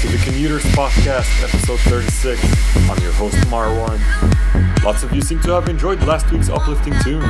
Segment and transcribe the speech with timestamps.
[0.00, 2.40] to the Commuters Podcast, episode 36.
[2.88, 4.00] I'm your host, Marwan.
[4.82, 7.26] Lots of you seem to have enjoyed last week's uplifting tunes.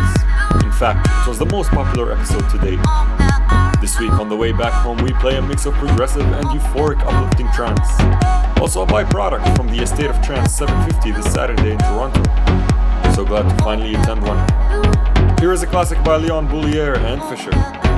[0.62, 2.79] In fact, it was the most popular episode to date.
[3.80, 7.01] This week on the way back home, we play a mix of progressive and euphoric
[7.01, 7.88] uplifting trance.
[8.60, 12.23] Also a byproduct from the A State of Trance 750 this Saturday in Toronto.
[13.16, 15.38] So glad to finally attend one.
[15.41, 17.90] Here is a classic by Leon Bolier and Fisher.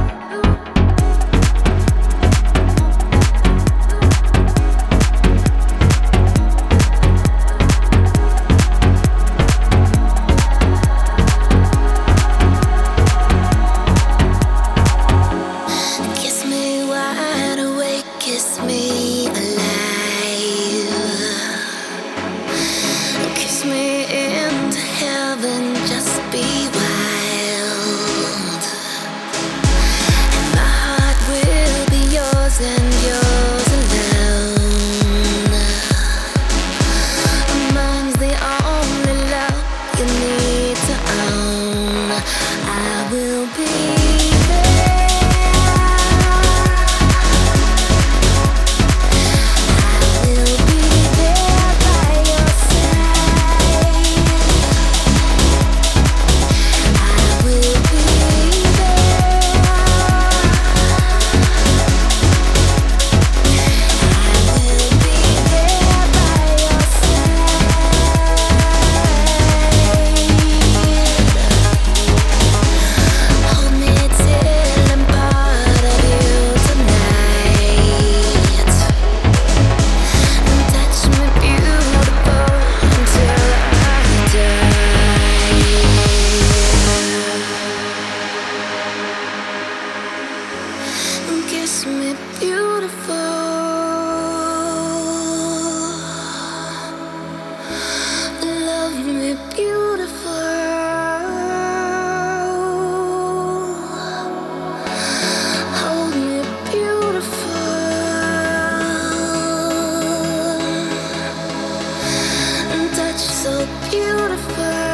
[113.90, 114.91] beautiful.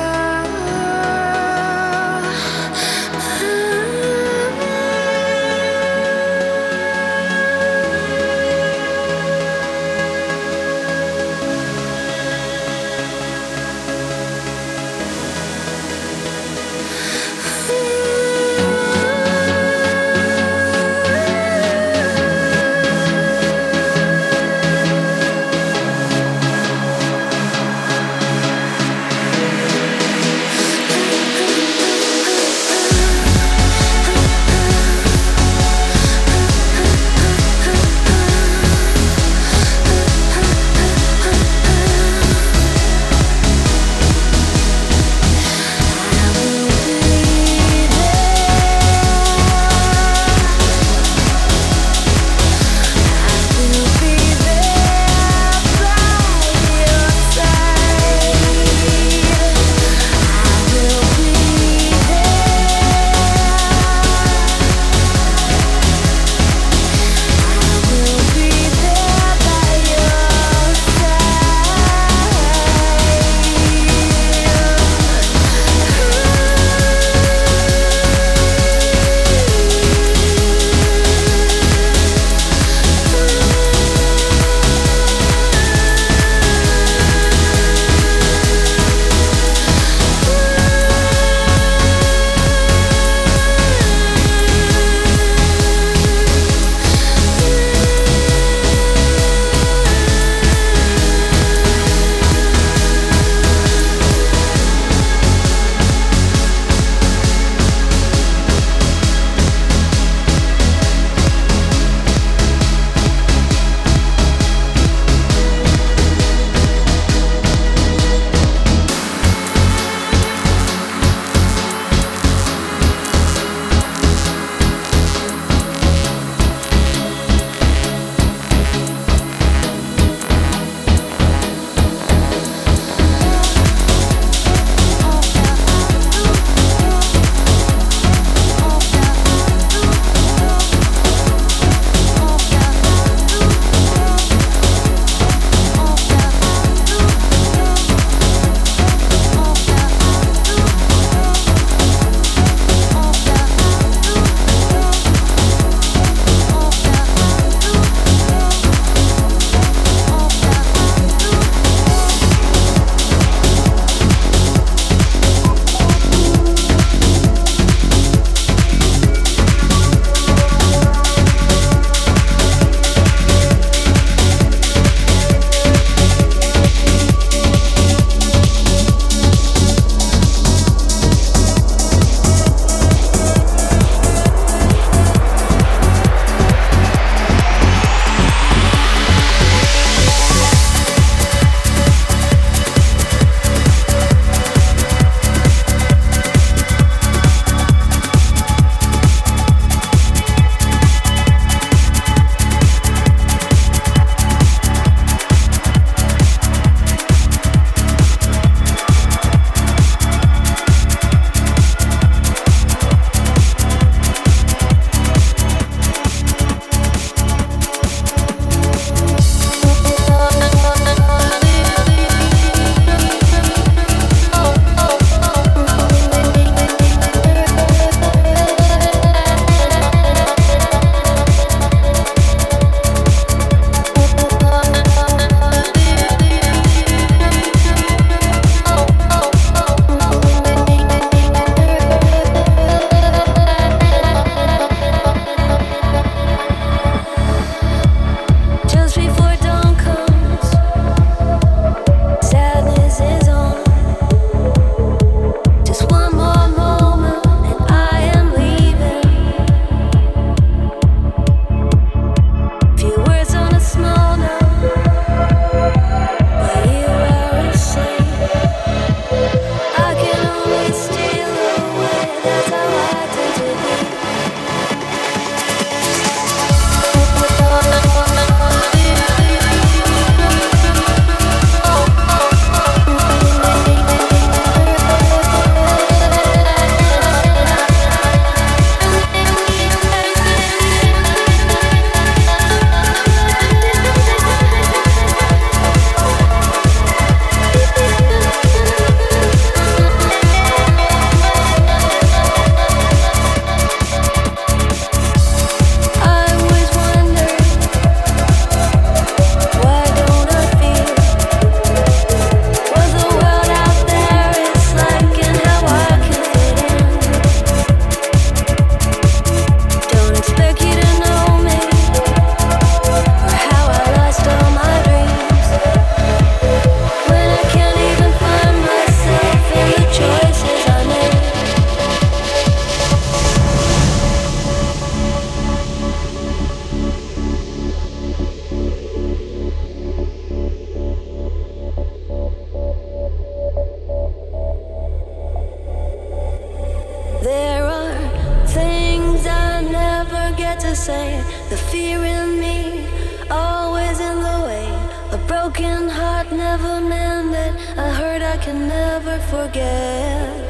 [356.49, 360.48] Heart never mended, a hurt I can never forget.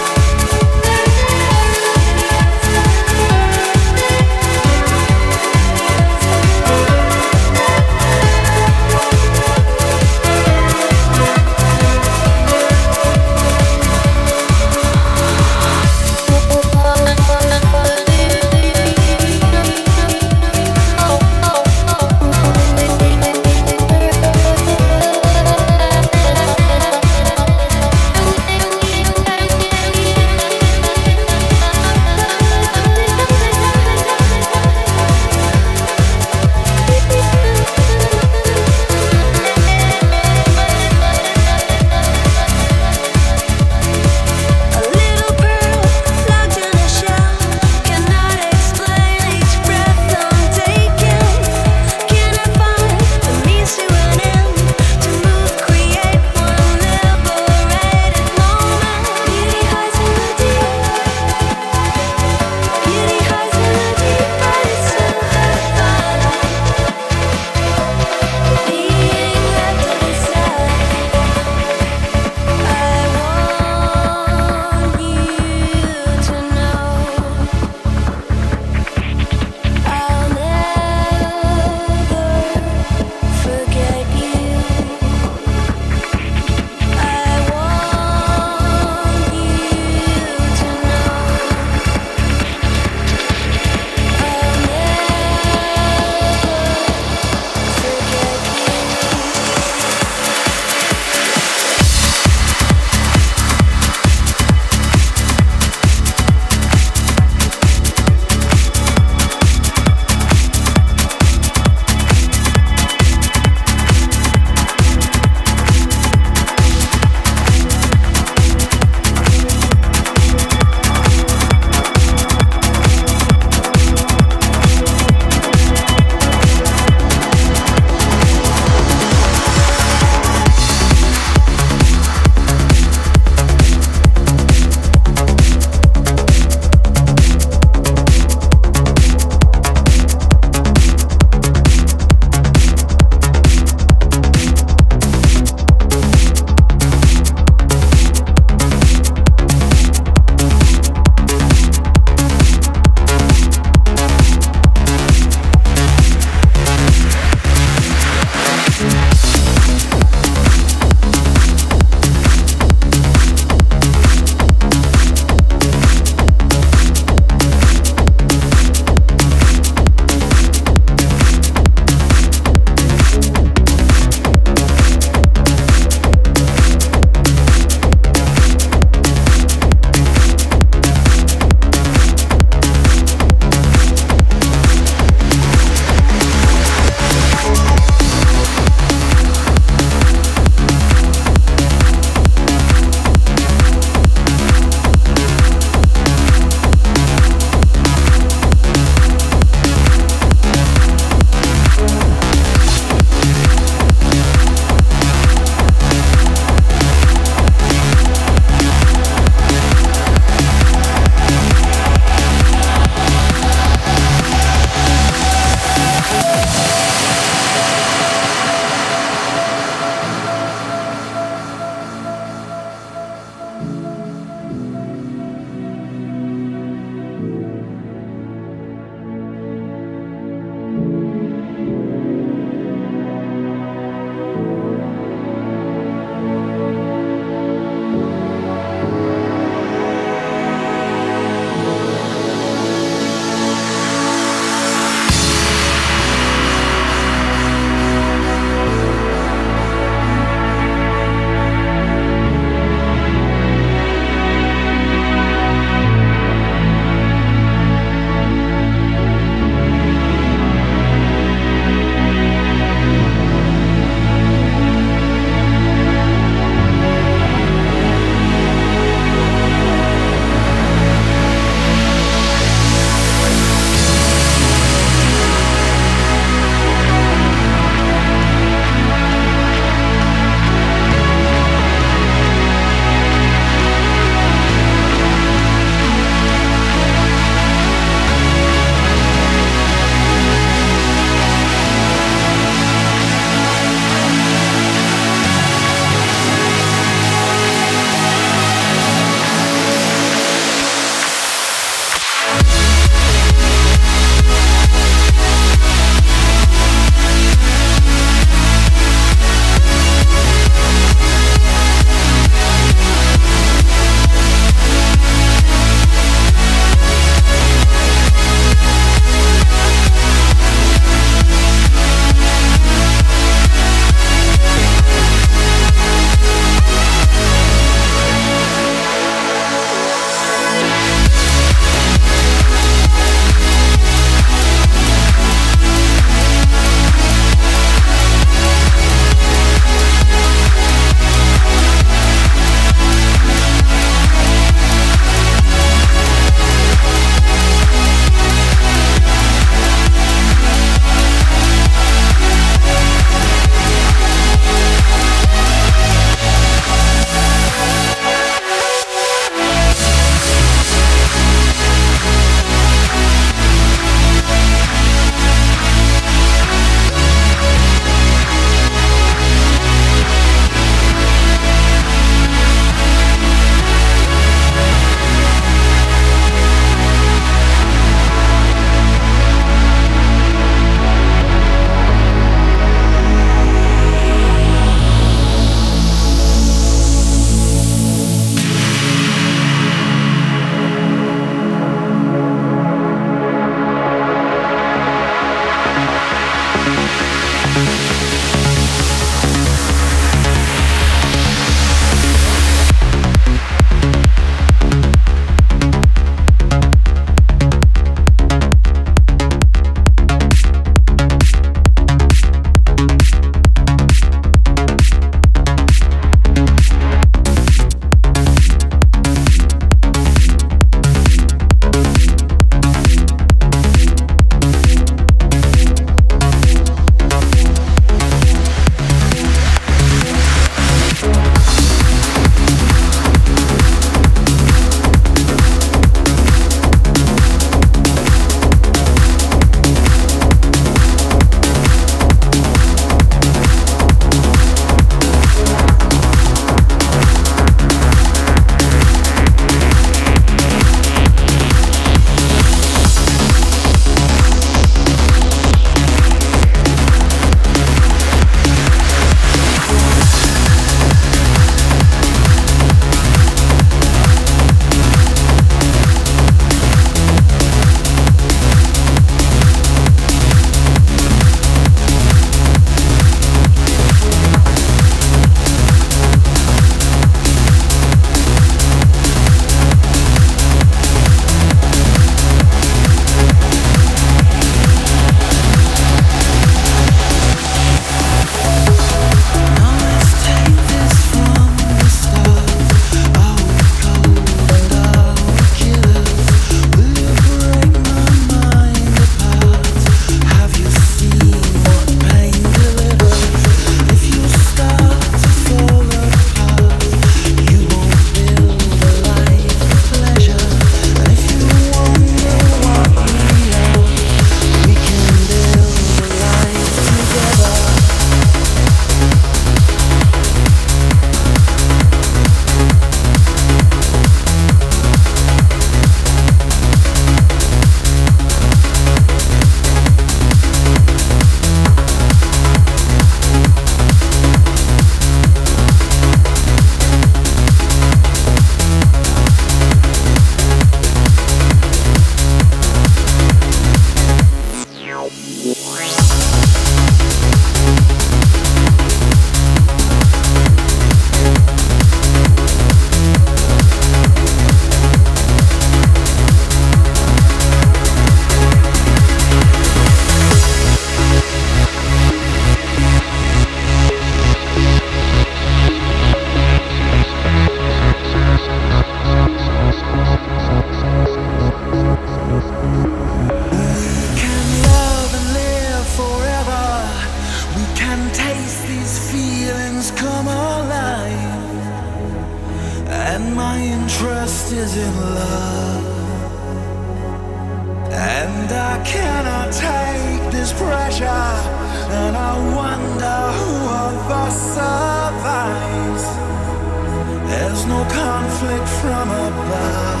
[598.40, 600.00] conflict from above.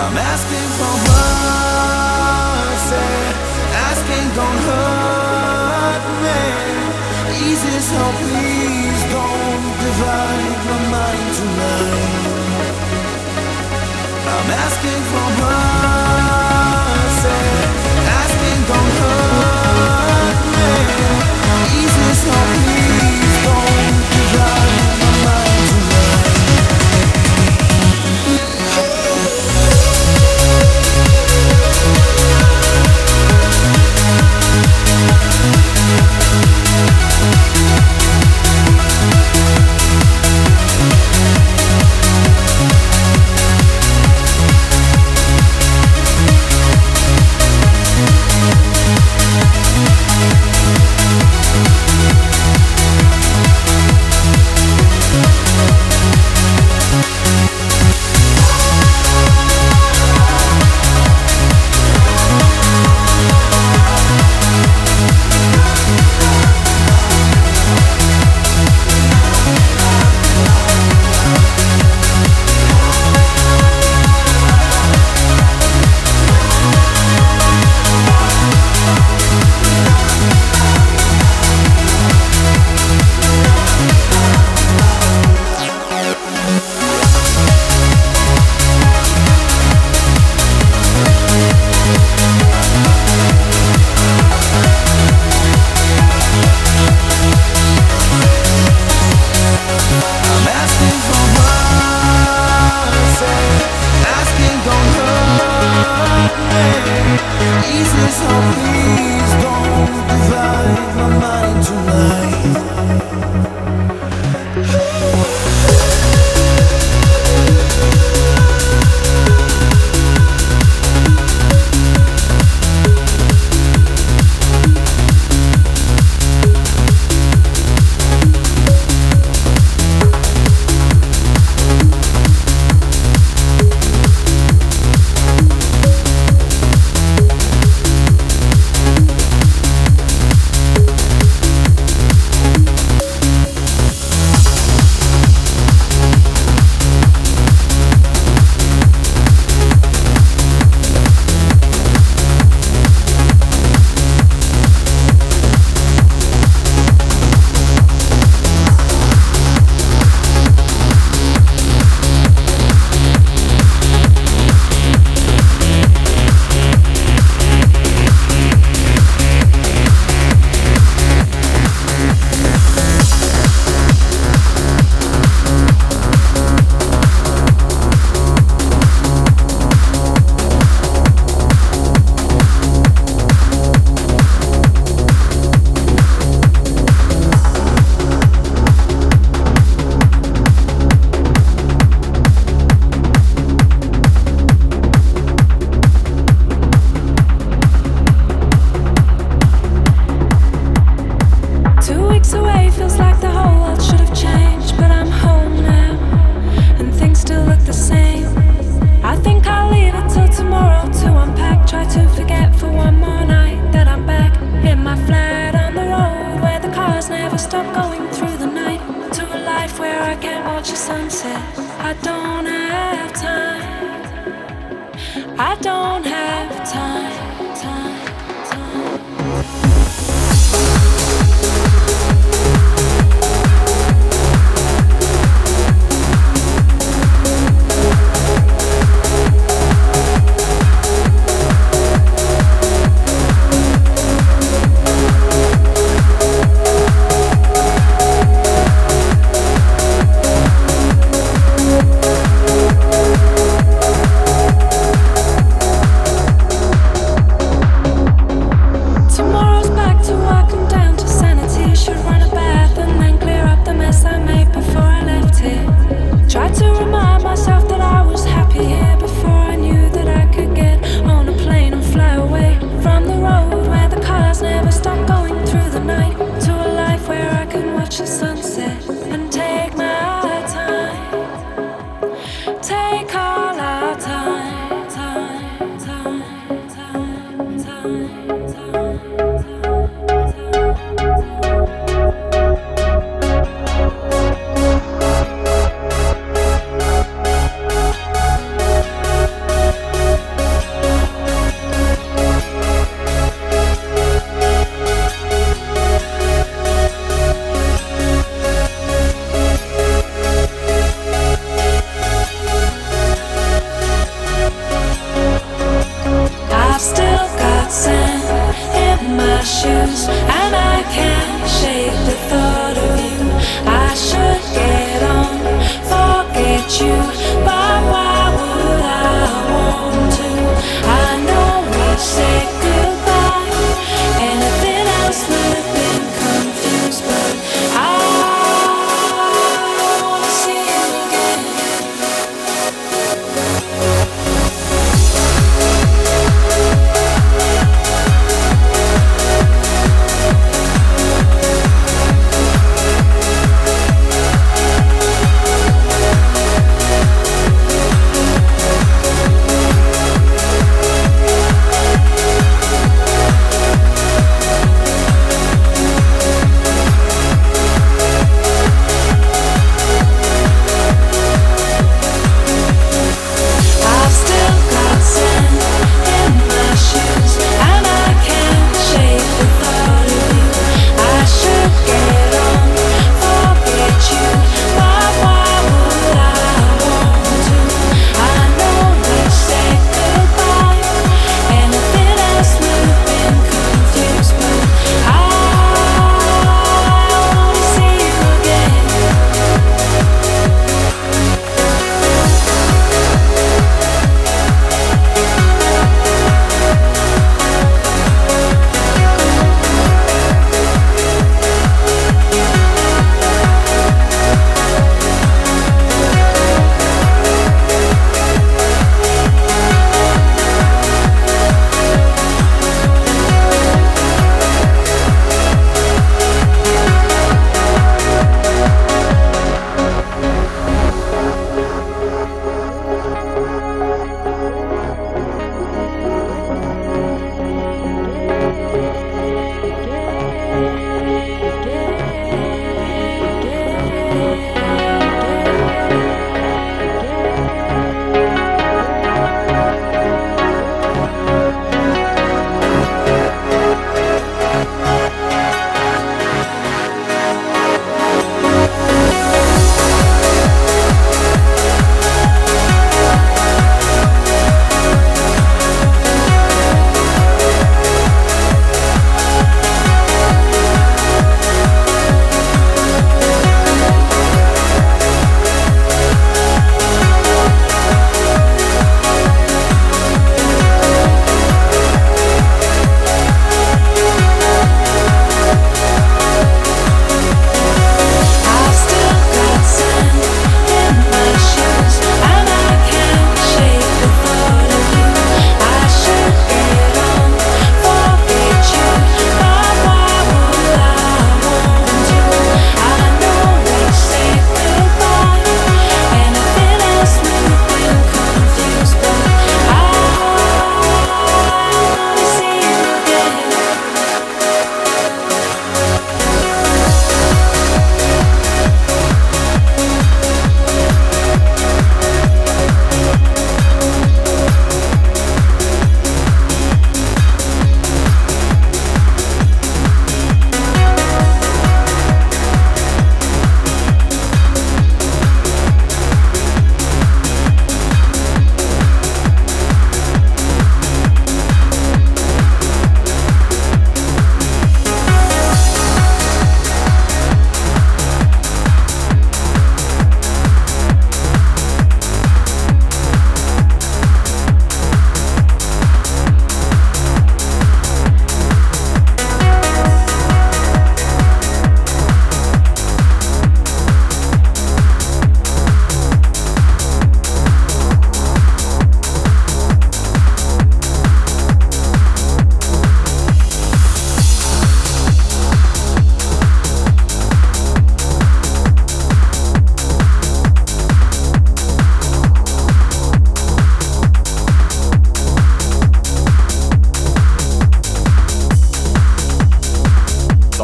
[0.00, 2.16] I'm asking for mercy,
[3.90, 6.42] asking don't hurt me.
[7.48, 12.76] Easy as so please don't divide my mind tonight.
[14.32, 16.05] I'm asking for mercy.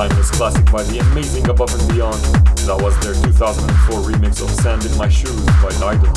[0.09, 2.19] Classic by the amazing Above and Beyond.
[2.67, 6.11] That was their 2004 remix of Sand in My Shoes by Dido.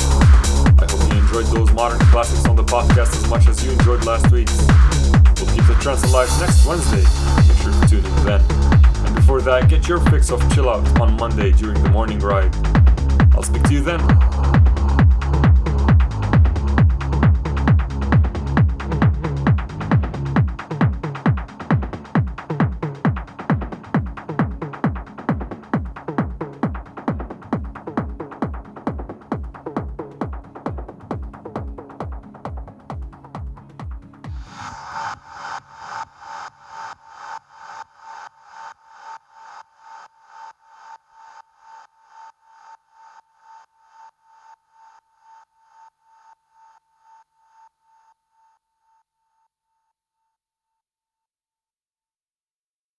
[0.82, 4.04] I hope you enjoyed those modern classics on the podcast as much as you enjoyed
[4.04, 4.56] last week's.
[5.38, 7.04] We'll keep the trance alive next Wednesday.
[7.46, 8.40] Make sure to tune in then.
[9.06, 12.54] And before that, get your fix of chill out on Monday during the morning ride.
[13.34, 14.00] I'll speak to you then.